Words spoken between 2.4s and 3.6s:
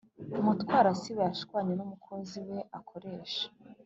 we akoresha